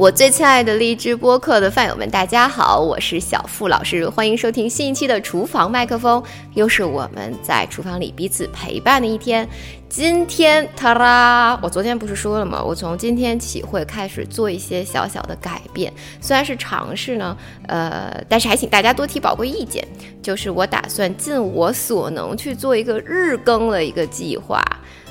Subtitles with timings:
[0.00, 9.46] 我最亲爱的荔枝播客的饭友们，大家好，我是小付老师，欢迎收听新一期的厨房麦克风，又是我们在厨房里彼此陪伴的一天。
[9.90, 11.60] 今天，ta 啦！
[11.62, 12.64] 我昨天不是说了吗？
[12.64, 17.36] 我从今天起会开始做一些小小的改变，虽然是尝试呢，
[17.68, 19.86] 呃，但是还请大家多提宝贵意见。
[20.22, 24.62] 就是我打算尽我所能去做一个日更的一个计划，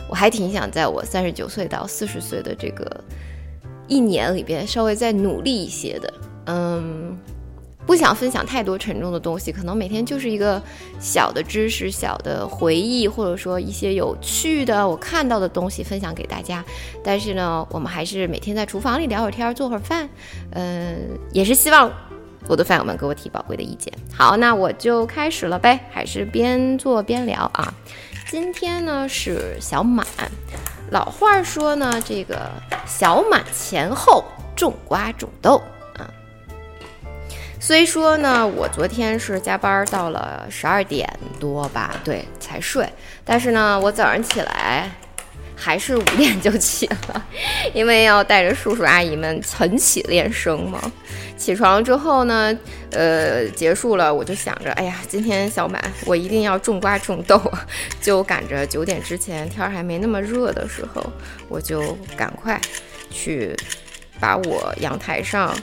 [0.09, 3.03] 我还挺想在我三十九岁到四十岁的这个。
[3.90, 6.14] 一年里边稍微再努力一些的，
[6.46, 7.18] 嗯，
[7.86, 10.62] 不想分享太多沉重的东西，可能每天就是一个
[11.00, 16.64] 小的知识、小的回忆，或者说一些有趣的我看到的东西分享给大家。
[17.04, 20.08] 但是呢，我们还是每天在厨房里聊会儿天，做会儿饭，
[20.52, 21.92] 嗯，也是希望
[22.48, 23.92] 我的饭友们给我提宝贵的意见。
[24.14, 27.74] 好，那我就开始了呗，还是边做边聊啊。
[28.30, 30.06] 今天呢是小满。
[30.92, 32.50] 老话说呢，这个
[32.86, 34.23] 小满前后
[34.56, 35.62] 种瓜种豆
[35.96, 36.09] 啊。
[37.59, 41.08] 虽说呢，我昨天是加班到了十二点
[41.40, 42.92] 多吧，对，才睡。
[43.23, 44.90] 但是呢，我早上起来
[45.60, 47.26] 还是五点就起了，
[47.74, 50.92] 因为要带着叔叔阿姨们晨起练声嘛。
[51.38, 52.58] 起床之后呢，
[52.92, 57.42] 呃，结束了，我就想着，哎呀，今天小满，我一定要种瓜种豆，
[58.02, 61.06] 就赶着九点之前天还没那么热的时候，
[61.48, 62.60] 我就赶快
[63.10, 63.56] 去
[64.20, 65.56] 把我阳台上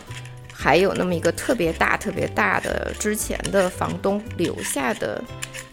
[0.67, 5.23] 还有那么一个特别大、特别大的之前的房东留下的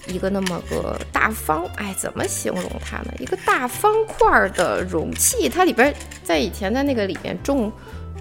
[0.05, 3.11] 一个那么个大方，哎，怎么形容它呢？
[3.17, 5.92] 一个大方块的容器，它里边
[6.23, 7.71] 在以前在那个里面种。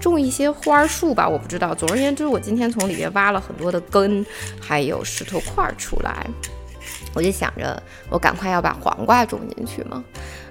[0.01, 1.73] 种一些花树吧，我不知道。
[1.73, 4.25] 总而言之，我今天从里面挖了很多的根，
[4.59, 6.27] 还有石头块出来。
[7.13, 10.03] 我就想着，我赶快要把黄瓜种进去嘛。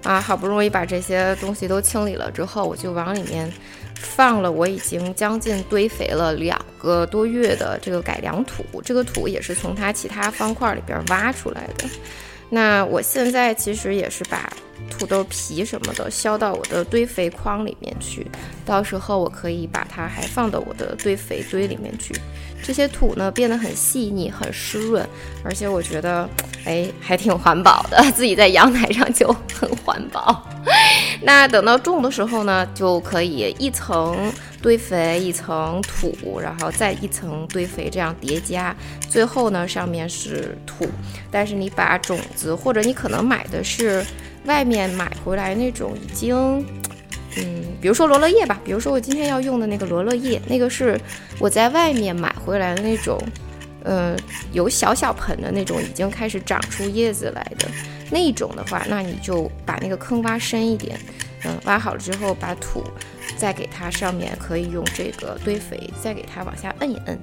[0.05, 3.53] 啊，好不容易把这些东西都清理了之后，我就往里面
[4.03, 8.65] 放了我已经将近堆肥了两个多月的这个改良土。
[8.83, 11.89] 这个土也是从它其他方块里边挖出来的。
[12.51, 14.53] 那我现在其实也是把。
[14.91, 18.27] 土豆皮什么的削到我的堆肥筐里面去，
[18.65, 22.15] 到时候我可以把它还放到我的堆肥堆里面去。
[22.65, 25.05] 这些土呢变得很细腻、很湿润，
[25.43, 26.29] 而且我觉得，
[26.65, 28.01] 哎，还挺环保的。
[28.15, 30.47] 自己在阳台上就很环保。
[31.23, 38.73] 那等到种的时候呢，就可以一层堆肥，一层土，然后再一层堆肥，这样叠加。
[39.11, 40.87] 最后呢，上面是土。
[41.33, 44.05] 但是你把种子，或者你可能买的是。
[44.45, 46.35] 外面买回来那种已经，
[47.37, 51.01] 嗯，比如说罗勒叶吧，比如说我今天要用的那个罗勒叶，那个是
[51.39, 53.23] 我在外面买回来的那种，
[53.85, 54.17] 呃，
[54.53, 57.69] 有小小盆的那种，已经开始长出叶子来的
[58.11, 60.99] 那种的话，那你就把那个坑挖深一点，
[61.45, 62.83] 嗯，挖好了之后，把土
[63.37, 67.19] 再给它上面可以用这个堆肥，再给它往下摁一摁。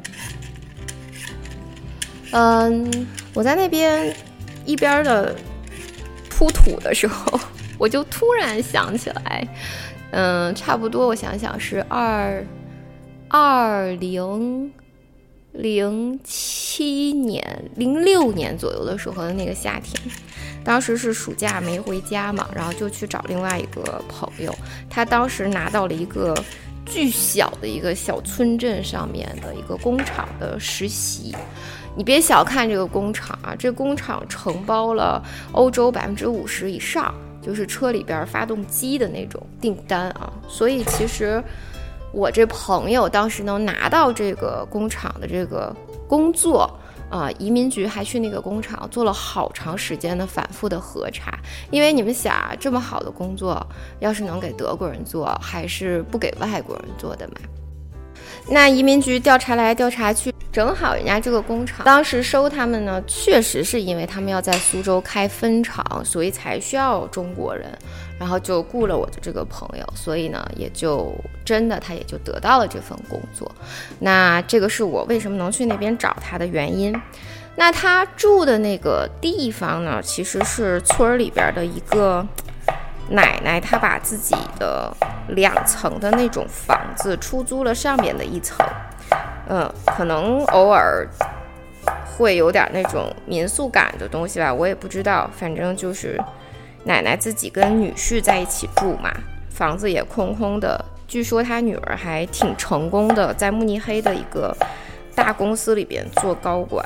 [2.31, 4.15] 嗯，我在那边
[4.65, 5.35] 一边的。
[6.39, 7.37] 出土的时候，
[7.77, 9.45] 我就突然想起来，
[10.11, 12.41] 嗯，差不多，我想想是二
[13.27, 14.71] 二零
[15.51, 17.43] 零七年、
[17.75, 20.01] 零六年左右的时候的那个夏天，
[20.63, 24.55] 当时是暑假没回家嘛，然后就去找另外一个朋友，
[24.89, 26.33] 他当时拿到了一个
[26.85, 31.35] 巨小的一个小村镇上面的一个工厂的实习。
[31.95, 40.31] 你别小看这个工厂啊，这工厂承包了欧洲百分之五十以上，就是车里边发动机的那种订单啊。
[40.47, 41.43] 所以其实
[42.13, 45.75] 我这朋友当时能拿到这个工厂的这个
[46.07, 46.69] 工作
[47.09, 51.37] 啊，移民局还去那个工厂做了好长时间的反复的核查。
[51.69, 53.65] 因为你们想啊，这么好的工作，
[53.99, 57.35] 要是能给德国人做，还是不给外国人做的嘛？
[58.49, 60.33] 那移民局调查来调查去。
[60.51, 67.69] 正好人家这个工厂当时收他们呢，确实是因为他们要在苏州开分厂，所以才需要中国人，
[68.19, 71.13] 然后就雇了我的这个朋友，所以呢，也就
[71.45, 73.49] 真的他也就得到了这份工作。
[73.99, 76.99] 那这个是我为什么能去那边找他的原因。
[77.55, 82.25] 那他住的那个地方呢，其实是村里边的一个
[83.09, 84.91] 奶奶，她把自己的
[85.29, 88.57] 两层的那种房子出租了上面的一层。
[89.47, 91.07] 嗯，可能偶尔
[92.05, 95.29] 会有点那种民宿感的东西吧，我也不知道。
[95.35, 96.21] 反正就是
[96.83, 99.11] 奶奶自己跟女婿在一起住嘛，
[99.49, 100.83] 房子也空空的。
[101.07, 104.55] 据说他女儿还挺成功的，在慕尼黑的一个
[105.15, 106.85] 大公司里边做高管，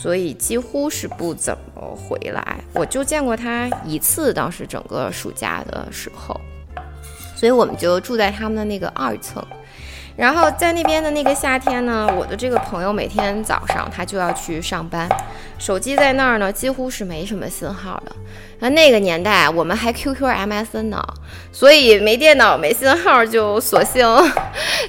[0.00, 2.58] 所以几乎是不怎么回来。
[2.72, 6.40] 我就见过他一次，当时整个暑假的时候，
[7.36, 9.44] 所以我们就住在他们的那个二层。
[10.20, 15.08] 然后在那边的那个夏天呢，我的这个朋友每天早上他就要去上班，
[15.58, 18.12] 手机在那儿呢，几乎是没什么信号的。
[18.58, 21.02] 那那个年代我们还 QQ、MSN 呢，
[21.50, 24.06] 所以没电脑、没信号，就索性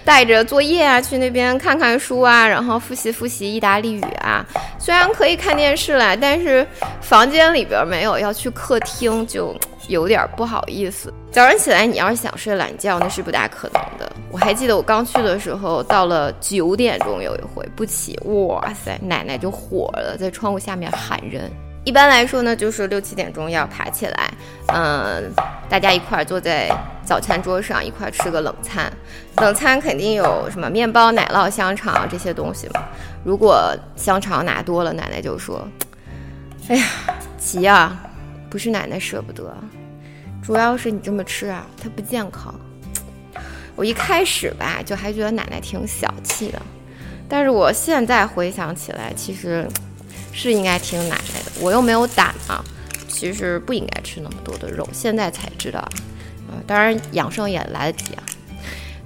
[0.03, 4.45] 带着作业啊去那边看看书啊，然后复习复习意大利语啊。
[4.77, 6.67] 虽然可以看电视了，但是
[6.99, 9.57] 房间里边没有，要去客厅就。
[9.87, 11.13] 有点不好意思。
[11.31, 14.11] 早上起来，你要是想睡懒觉，那是不大可能的。
[14.29, 21.51] 我还记得我刚去的时候，到了九点钟有一回不起，哇塞，奶奶就火了，在窗户下面喊人。
[21.83, 24.31] 一般来说呢，就是六七点钟要爬起来，
[24.67, 25.31] 嗯，
[25.67, 26.69] 大家一块坐在
[27.03, 28.91] 早餐桌上，一块吃个冷餐。
[29.37, 32.83] 冷餐肯定有什么面包、奶酪、香肠这些东西嘛。
[33.23, 35.67] 如果香肠拿多了，奶奶就说
[36.69, 36.85] ：“哎呀，
[37.39, 37.99] 急啊，
[38.51, 39.57] 不是奶奶舍不得。”
[40.43, 42.53] 主要是你这么吃啊，它不健康。
[43.75, 46.61] 我一开始吧，就还觉得奶奶挺小气的，
[47.29, 49.67] 但是我现在回想起来，其实
[50.33, 51.51] 是应该听奶奶的。
[51.61, 52.63] 我又没有胆嘛，
[53.07, 54.87] 其实不应该吃那么多的肉。
[54.91, 58.23] 现在才知道，啊，当然养生也来得及啊。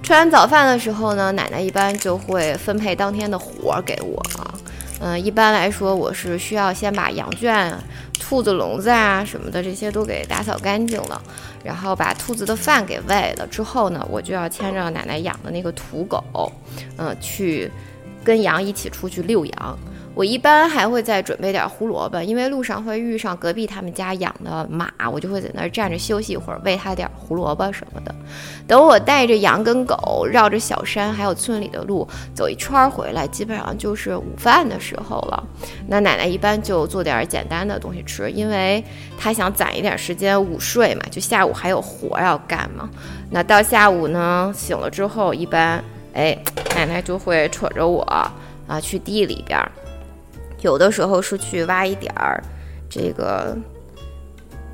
[0.02, 4.54] 吃完早饭的时候呢，奶奶一般就会分配当天的活儿给我啊。
[5.00, 7.72] 嗯，一般来说，我是需要先把羊圈。
[8.18, 11.22] 兔子笼子啊什么的，这些都给打扫干净了，
[11.62, 16.50] 然后把兔子的饭给喂了之后呢，我就要牵着奶奶养的那个土狗，
[16.96, 17.70] 嗯，去
[18.24, 19.78] 跟羊一起出去遛羊。
[20.16, 28.14] 我一般还会再准备点胡萝卜，因为路上会遇上隔壁他们家养的马，我就会在那儿站着休息一会儿，喂它点胡萝卜什么的。
[28.66, 35.46] 等我带着羊跟狗绕着小山还有村里的路走一圈回来，基本上就是午饭的时候了。
[35.86, 38.82] 那奶奶一般就做点简单的东西吃，因为
[39.18, 42.88] 她想攒一点时间午睡嘛，就下午还有活要干嘛。
[43.30, 45.84] 那到下午呢，醒了之后，一般
[46.14, 46.34] 哎，
[46.74, 49.60] 奶奶就会扯着我啊去地里边。
[50.62, 52.42] 有的时候是去挖一点儿，
[52.88, 53.56] 这个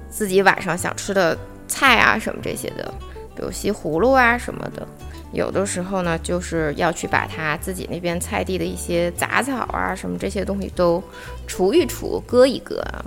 [0.08, 1.36] 自己晚上想吃的
[1.66, 2.92] 菜啊什么这些的，
[3.34, 4.86] 比如西葫芦啊什么的。
[5.32, 11.02] 有的时候呢，就是要去把他自己那边菜地的一些杂草啊什么这些东西都
[11.46, 13.04] 除一除、割一割啊。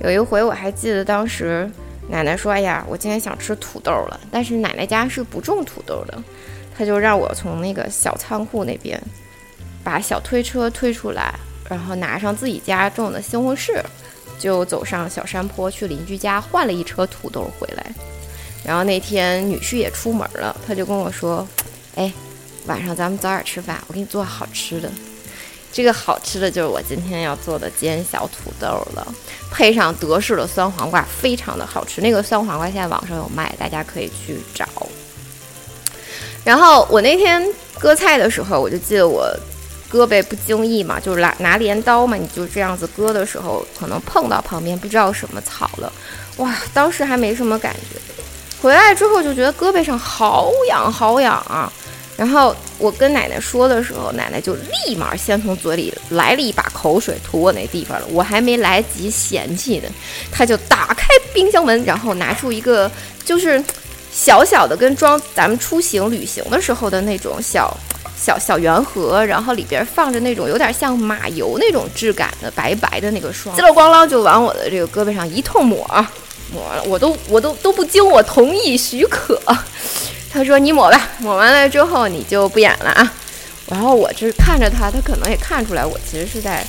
[0.00, 1.68] 有一回我还记得，当时
[2.08, 6.22] 奶奶说：“哎呀，我今天想吃土豆了。”但是奶奶家是不种土豆的，
[6.78, 9.02] 她就让我从那个小仓库那边
[9.82, 11.34] 把小推车推出来。
[11.68, 13.82] 然后拿上自己家种的西红柿，
[14.38, 17.86] 就走上小山坡去邻居家换了一车土豆回来。
[18.64, 21.46] 然后那天女婿也出门了，他就跟我说
[21.94, 22.12] ：“哎，
[22.66, 24.90] 晚上咱们早点吃饭，我给你做好吃的。
[25.72, 29.06] 这个好吃的就是我今天要做的煎小土豆了，
[29.50, 32.00] 配上德式的酸黄瓜，非常的好吃。
[32.00, 34.66] 那个酸黄瓜现在网上有卖，大家可以去找。
[36.44, 37.44] 然后我那天
[37.78, 39.28] 割菜的时候，我就记得我。”
[39.90, 45.92] 胳膊不经意嘛，就是拿拿镰刀嘛，你就这样子割的时候，可能碰到旁边不知道什么草了，
[46.38, 48.00] 哇，当时还没什么感觉，
[48.60, 51.72] 回来之后就觉得胳膊上好痒好痒啊。
[52.16, 59.88] 然后我跟奶奶说的时候，奶奶就立马先从嘴里来了一把口水吐我那地方了，我还没来得及嫌弃呢，
[60.32, 62.90] 她就打开冰箱门，然后拿出一个
[63.24, 63.62] 就是
[64.10, 67.76] 小小的跟装咱们出行旅行的时候的那种小。
[68.26, 75.86] 小小圆盒，然后里边放着那种有点像马油那种质感的白白的那个霜，叽里咣啷就往我的这个胳膊上一通抹，
[76.52, 79.40] 抹了我都我都都不经我同意许可，
[80.28, 83.12] 他说你抹吧，抹完了之后你就不演了啊。
[83.68, 86.66] 然后我这看着他，他可能也看出来我其实是在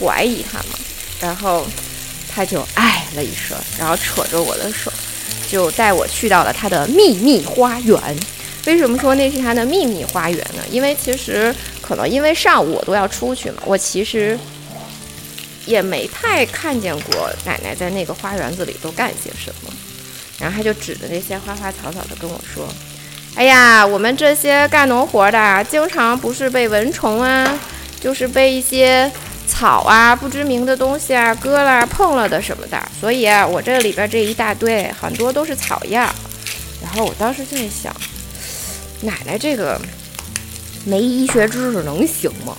[0.00, 0.78] 怀疑他嘛，
[1.20, 1.66] 然后
[2.34, 4.90] 他就哎了一声，然后扯着我的手，
[5.46, 8.00] 就带我去到了他的秘密花园。
[8.66, 10.62] 为什么说那是他的秘密花园呢？
[10.70, 14.38] 因为其实可能因为上午我都要出去嘛，我其实
[15.64, 19.72] 也没太看见过奶奶在那个花园子里都干些什么。
[20.38, 22.68] 然后他就指着那些花花草草的跟我说
[23.34, 27.58] ：“哎呀，我们这些干农活的，经常不是被蚊虫啊，
[28.00, 29.10] 就是被一些
[29.48, 32.78] 草啊、不知名的东西啊割了、碰了的什么的。
[33.00, 36.06] 所以啊，我这里边这一大堆，很多都是草药。”
[36.82, 37.94] 然后我当时就在想。
[39.00, 39.80] 奶奶这个
[40.84, 42.56] 没医学知识能行吗？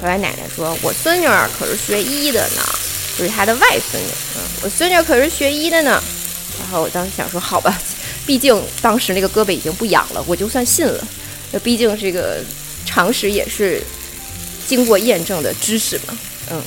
[0.00, 2.62] 后来奶奶说，我孙女儿可是学医的呢，
[3.16, 4.08] 就是她的外孙女。
[4.36, 6.02] 嗯，我孙女可是学医的呢。
[6.60, 7.76] 然后我当时想说，好吧，
[8.26, 11.06] 毕竟当时那个胳膊已经不痒了，我就算信了。
[11.52, 12.42] 那毕竟这个
[12.84, 13.82] 常识也是
[14.66, 16.18] 经过验证的知识嘛。
[16.50, 16.62] 嗯，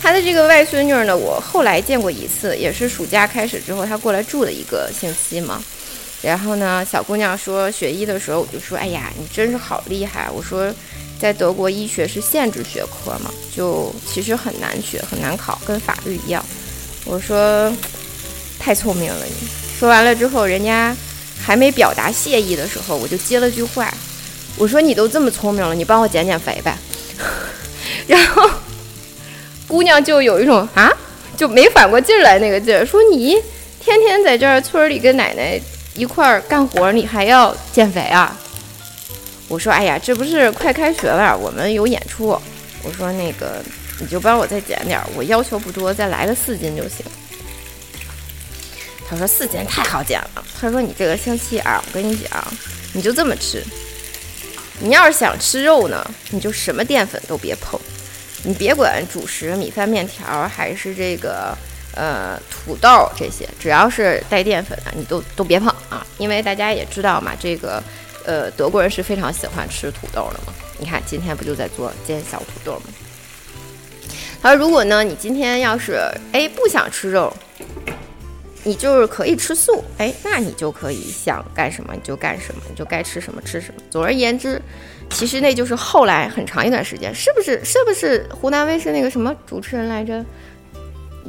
[0.00, 5.62] 她的这个外孙女呢，我后来见过一次，也是暑假开始之后，她过来住的一个星期嘛。
[6.22, 10.28] 然后呢，小姑娘说学医的时候，我就说，哎呀，你真是好厉害。
[10.30, 10.72] 我说，
[11.20, 16.44] 在德国医学是限制学科嘛，就其实很难学，很难考，跟法律一样。
[17.04, 17.72] 我说。
[18.60, 19.32] 太聪明了，你
[19.78, 20.94] 说完了之后，人家
[21.40, 23.90] 还没表达谢意的时候，我就接了句话，
[24.56, 26.76] 我说你都这么聪明了，你帮我减减肥呗。
[28.08, 28.50] 然后
[29.68, 30.92] 姑娘就有一种啊，
[31.36, 33.40] 就没反过劲来那个劲儿，说你
[33.80, 35.58] 天天在这儿村里跟奶奶
[35.98, 38.38] 一块儿干活，你还要减肥啊？
[39.48, 42.28] 我说哎呀，这不是快开学了，我们有演出，
[42.84, 43.60] 我说那个
[43.98, 47.04] 你就帮我再减点，我要求不多，再来个四斤就行。
[49.08, 50.44] 他说四斤太好减了。
[50.60, 52.44] 他说你这个星期啊，我跟你讲，
[52.92, 53.64] 你就这么吃。
[54.78, 57.80] 你要是想吃肉呢，你就什么淀粉都别碰。
[58.44, 61.56] 你别管主食、米饭、面条还是这个
[61.98, 66.06] 呃土豆这些，只要是带淀粉的，你都都别碰啊。
[66.16, 67.82] 因为大家也知道嘛，这个
[68.24, 70.54] 呃德国人是非常喜欢吃土豆的嘛。
[70.78, 72.84] 你看今天不就在做煎小土豆吗？
[74.40, 75.98] 他说如果呢，你今天要是
[76.32, 77.30] 哎不想吃肉。
[78.64, 83.80] 你就是可以吃素，哎，那你就可以想干什么你就干什么，你就该吃什么吃什么。
[83.88, 84.60] 总而言之，
[85.10, 87.64] 其实那就是后来很长一段时间，是不是？
[87.64, 90.22] 是不是湖南卫视那个什么主持人来着？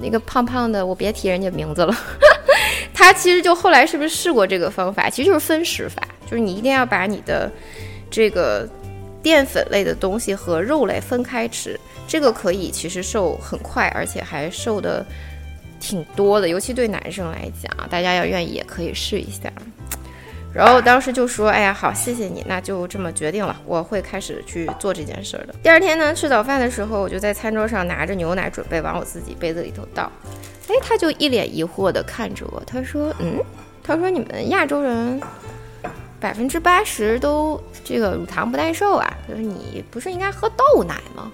[0.02, 1.96] 那个胖胖的，我别提人家名字了。
[2.94, 5.10] 他其实就后来是不是试过这个方法？
[5.10, 7.52] 其实就是分食法，就是你一定要把你的
[8.10, 8.68] 这个
[9.22, 15.06] 淀粉类的东西和肉类分开吃，这个可以其实瘦很快，而且还瘦的。
[15.82, 19.50] 挺多的，尤其对男生来讲，大家要愿意也可以试一下。
[20.54, 30.12] 然后当时就说：“哎呀，好，谢谢你，那就这么决定了，我会开始去做这件事的。”第二天呢，吃早饭的时候，我就在餐桌上拿着牛奶，准备往我自己杯子里头倒。
[30.68, 33.40] 哎，他就一脸疑惑地看着我，他说：“嗯，
[33.84, 35.22] 他说你们亚洲人
[36.20, 41.32] 百分之八十都这个乳糖不耐受啊，他说你不是应该喝豆奶吗？”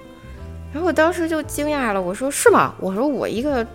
[0.73, 3.65] 然后我当时就惊讶了，我说：“是吗？”我说：“我一个。”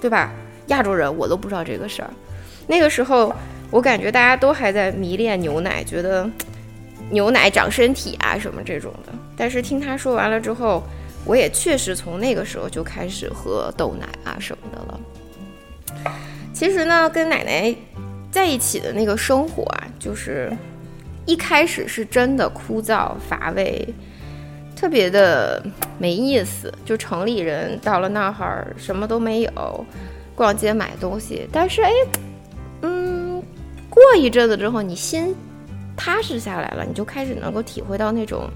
[0.00, 0.32] 对吧？
[0.68, 2.08] 亚洲人我都不知道这个事儿。
[2.66, 3.30] 那个时候，
[3.70, 6.28] 我感觉大家都还在迷恋牛奶，觉得
[7.10, 9.12] 牛奶长身体啊什么这种的。
[9.36, 10.82] 但是听他说完了之后，
[11.24, 15.00] 我也确实从那个时候就开始喝豆奶啊什么的了。
[16.52, 17.74] 其实呢，跟奶奶
[18.30, 20.52] 在一起的那个生活啊，就是
[21.24, 23.88] 一开始是真的枯燥乏味。
[24.76, 25.62] 特别的
[25.98, 29.86] 没意思，就城里人到了那儿什么都没有，
[30.34, 31.46] 逛街买东西。
[31.52, 31.90] 但是哎，
[34.02, 35.34] 过一阵子之后，你心
[35.96, 38.48] 踏实下来了，你就开始能够体会到那种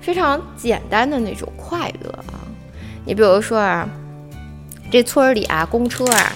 [0.00, 2.40] 非常简单的那种快乐啊。
[3.04, 3.88] 你比如说啊，
[4.90, 6.32] 这村里啊，公车啊，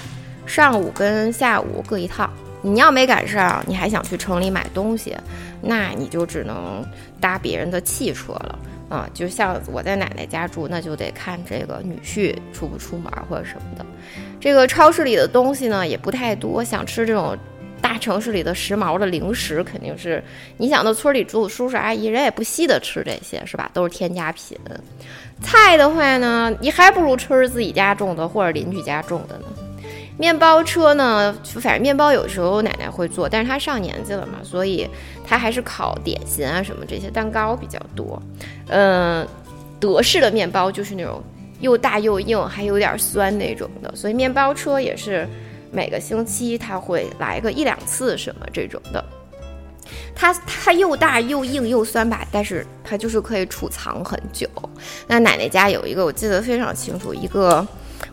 [0.47, 2.31] 上午跟下午各一趟。
[2.63, 5.17] 你要没赶上，你还想去城里买东西，
[5.61, 6.85] 那你就只能
[7.21, 8.59] 搭别人的汽车了。
[8.89, 13.87] 啊，就像我在奶奶家住，那就得看这个女婿出不出门或者什么的。
[14.41, 17.37] 这个超市里的东西呢也不太多，想吃这种
[17.81, 20.23] 大城市里的时髦的零食，肯定是
[20.57, 23.71] 你想到村里住叔叔阿姨，人也不稀得吃这些，是吧？
[23.73, 24.59] 都是添加品。
[25.43, 29.45] 菜的话呢，你还不如吃自己家种的或者邻居家种的呢。
[30.19, 34.89] 面包车呢，反正面包有时候奶奶会做，但是她上年纪了嘛，所以
[35.27, 38.21] 她还是烤点心啊什么这些蛋糕比较多。
[38.69, 39.29] 嗯，
[39.79, 41.23] 德式的面包就是那种
[41.61, 45.29] 又大又硬，还有点酸那种的，所以面包车也是
[45.71, 49.05] 每个星期他会来个一两次什么这种的。
[50.15, 54.49] 它它又大又硬又酸吧，但是它就是可以储藏很久。
[55.07, 57.67] 那奶奶家有一个我记得非常清楚，一个。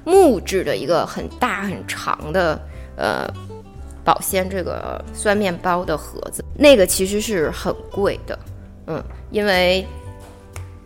[0.06, 2.60] 木质的一个很大很长的
[2.98, 3.26] 呃
[4.04, 8.38] 保鲜这个酸面包的盒子，那个其实是很贵的，
[8.88, 9.86] 嗯，因为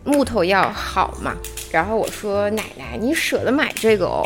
[0.04, 1.36] 木头要好嘛。
[1.70, 4.22] 然后我说奶奶，你舍得买这个哦？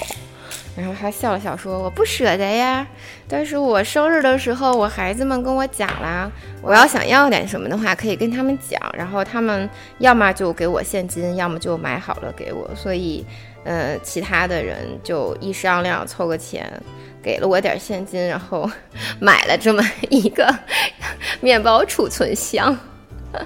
[0.76, 2.87] 然后他笑了笑说：“我不舍得呀，
[3.29, 6.31] 但是我生日的时候，我孩子们跟我讲啦，
[6.62, 13.25] 我要想要点什么的话，可以跟他们讲，然后他们要么就给我现金，要么就买好了给我，所以。”
[13.64, 16.69] 呃，其他的人就一商量，凑个钱，
[17.23, 18.69] 给了我点现金，然后
[19.21, 20.52] 买了这么一个
[21.41, 22.76] 面包储存箱。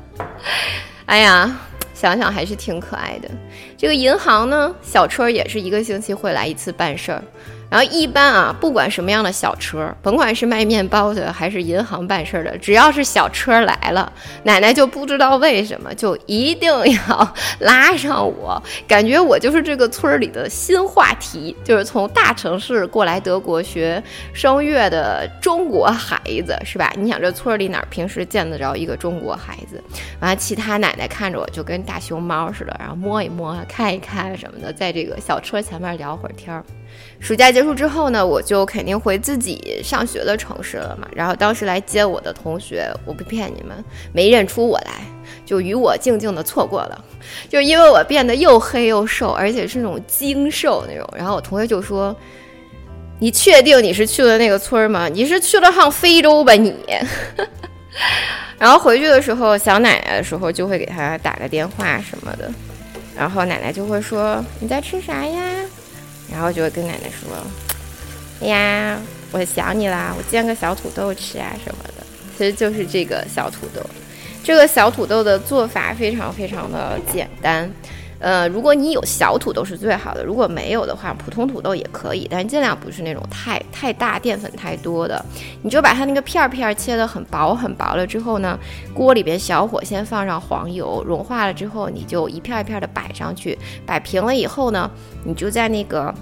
[1.05, 1.55] 哎呀，
[1.99, 3.31] 想想还是挺可爱的。
[3.75, 7.23] 这个银行呢，小春也是一个星期会来一次办事儿。
[7.69, 14.13] 然后一般啊，不管什么样的小车，甭管是卖面包的还是银行办事的，只要是小车来了，
[14.45, 16.71] 奶奶就不知道为什么就一定
[17.09, 26.93] 要拉上我，感觉我就是这个村里的新话题，就是从大城市过来德国学声乐的中国孩子，是吧？
[26.97, 29.83] 你想这村里哪平时见得着一个中国孩子？
[30.21, 36.65] 完了，其他奶奶看着我就跟大熊猫似的，然后摸一摸、看一看什么的，在这个小车前面聊会儿天儿。
[37.21, 41.09] 暑假结束之后呢，我就肯定回自己上学的城市了嘛。
[41.15, 43.83] 然后当时来接我的同学，我不骗你们，
[44.13, 45.01] 没认出我来，
[45.47, 47.05] 就与我静静的错过了。
[47.49, 51.09] 就因为我变得又黑又瘦，而且是那种精瘦那种。
[51.17, 52.15] 然后我同学就说
[53.19, 55.09] ：“你确定你是去了那个村吗？
[55.09, 56.75] 你是去了趟非洲吧你？”
[58.61, 62.53] 然后回去的时候，想奶奶的时候就会给他打个电话什么的，
[63.17, 65.41] 然后奶奶就会说：“你在吃啥呀？”
[66.37, 67.35] 然后就会跟奶奶说
[68.45, 69.01] ：“哎呀，
[69.33, 72.05] 我想你啦，我煎个小土豆吃啊什么的。”
[72.37, 73.81] 其实就是这个小土豆。
[74.45, 77.73] 这个小土豆的做法非常非常的简单。
[78.19, 85.25] 呃，如果你有小土豆是最好的，如果没有的话，普通土豆也可以，但尽量不是那种太太大、淀粉太多的。
[85.63, 88.59] 你就把它那个片儿片儿切得很薄很薄了之后呢，
[88.95, 94.91] 锅里边小火先放上黄油，融化了之后，你就一片一片的摆上去，摆平了以后呢，
[95.25, 96.15] 你就在那个。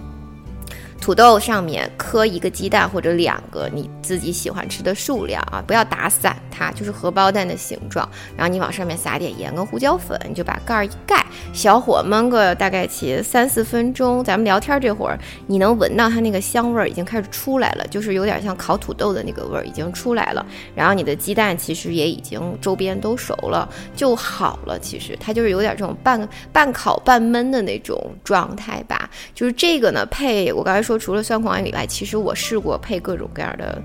[1.04, 8.08] 土豆上面磕一个鸡蛋或者两个你自己喜欢吃的数量啊，不要打散它，就是荷包蛋的形状。
[8.34, 14.24] 然后你往上面撒点盐跟胡椒粉，你就把盖儿一盖，小火焖个大概其三四分钟。
[14.24, 20.46] 咱们聊天这会儿，你能闻到它那个香味儿已经开始出来了，就是有点像烤土豆的那个味儿已经出来了。
[20.74, 24.78] 然后你的鸡蛋其实也已经周边都熟了，就好了。
[24.78, 29.10] 其实它就是有点这种半半烤半焖的那种状态吧。
[29.34, 30.93] 就是这个呢，配我刚才说。
[30.98, 33.82] 除了酸黄瓜以外，其实我试过配各种各样的。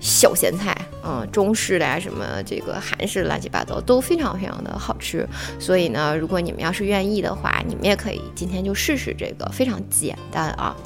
[0.00, 5.26] 小咸菜，嗯，中式的呀，什么这个韩式乱七八糟都非常非常的好吃。
[5.58, 10.76] 所以呢，如果你们要是愿意的话，你们也可以今天就试试这个，非常简单啊。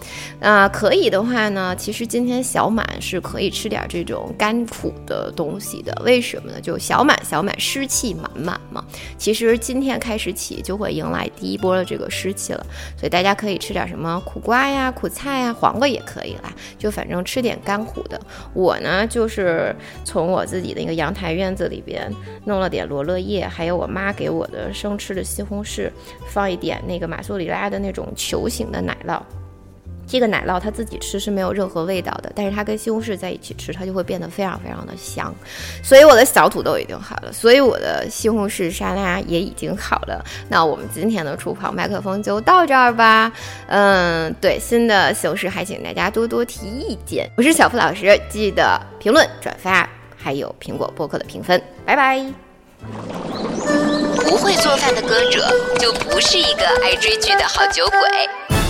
[0.41, 5.93] 那可以的话呢，其实今天小满是可以吃点这种甘苦的东西的。
[6.05, 6.61] 为什么呢？
[6.61, 8.85] 就小满小满湿气满满嘛。
[9.19, 16.53] 其实今天开始起就会迎来第一波的这个湿气了，所以大家可以吃点什么苦瓜呀、苦菜呀、黄瓜也可以啦。
[16.79, 18.21] 就反正吃点甘苦的。
[18.55, 22.11] 我呢就是从我自己的一个阳台院子里边
[22.45, 25.91] 弄了点罗勒叶，还有我妈给我的生吃的西红柿，
[26.29, 29.21] 放一点那个马苏里拉的那种球形的奶酪。
[30.13, 35.35] 这个奶酪它自己吃是没有任何味道的，但是它跟西红柿在一起吃，它就会变得非常非常的香。
[35.83, 40.23] 所以我的小土豆已经好了，所以我的西红柿沙拉也已经好了。
[40.51, 43.33] 那我们今天的厨房麦克风就到这儿吧。
[43.69, 47.27] 嗯，对，新的形式还请大家多多提意见。
[47.39, 51.59] 我是小付老师，记得评论、转发，还有苹果播客的评分。
[51.87, 52.23] 拜拜。
[54.17, 55.49] 不会做饭的歌者
[55.79, 58.62] 就不是一个爱追剧的好酒鬼。